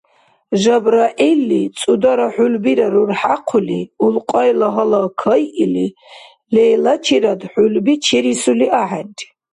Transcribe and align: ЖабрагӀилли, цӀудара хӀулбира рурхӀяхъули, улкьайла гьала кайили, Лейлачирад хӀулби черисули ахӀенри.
ЖабрагӀилли, 0.61 1.61
цӀудара 1.79 2.27
хӀулбира 2.33 2.87
рурхӀяхъули, 2.93 3.81
улкьайла 4.05 4.69
гьала 4.75 5.01
кайили, 5.21 5.87
Лейлачирад 6.53 7.41
хӀулби 7.51 7.93
черисули 8.05 8.67
ахӀенри. 8.81 9.25